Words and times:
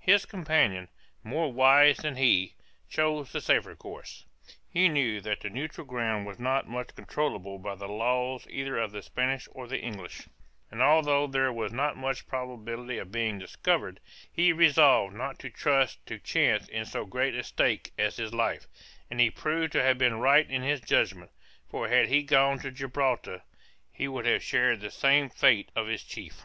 His 0.00 0.26
companion, 0.26 0.88
more 1.22 1.52
wise 1.52 1.98
than 1.98 2.16
he, 2.16 2.54
chose 2.90 3.30
the 3.30 3.40
safer 3.40 3.76
course; 3.76 4.24
he 4.68 4.88
knew 4.88 5.20
that 5.20 5.42
the 5.42 5.48
neutral 5.48 5.86
ground 5.86 6.26
was 6.26 6.40
not 6.40 6.66
much 6.66 6.96
controllable 6.96 7.56
by 7.60 7.76
the 7.76 7.86
laws 7.86 8.48
either 8.50 8.78
of 8.78 8.90
the 8.90 9.00
Spanish 9.00 9.46
or 9.52 9.68
the 9.68 9.78
English, 9.78 10.22
and 10.72 10.82
although 10.82 11.28
there 11.28 11.52
was 11.52 11.70
not 11.72 11.96
much 11.96 12.26
probability 12.26 12.98
of 12.98 13.12
being 13.12 13.38
discovered, 13.38 14.00
he 14.32 14.52
resolved 14.52 15.14
not 15.14 15.38
to 15.38 15.50
trust 15.50 16.04
to 16.06 16.18
chance 16.18 16.66
in 16.66 16.84
so 16.84 17.04
great 17.06 17.36
a 17.36 17.44
stake 17.44 17.92
as 17.96 18.16
his 18.16 18.34
life; 18.34 18.66
and 19.08 19.20
he 19.20 19.30
proved 19.30 19.70
to 19.70 19.82
have 19.84 19.98
been 19.98 20.18
right 20.18 20.50
in 20.50 20.62
his 20.62 20.80
judgment, 20.80 21.30
for 21.70 21.86
had 21.86 22.08
he 22.08 22.24
gone 22.24 22.58
to 22.58 22.72
Gibraltar, 22.72 23.42
he 23.92 24.08
would 24.08 24.26
have 24.26 24.42
shared 24.42 24.80
the 24.80 24.90
same 24.90 25.30
fate 25.30 25.68
of 25.76 25.86
his 25.86 26.02
chief. 26.02 26.42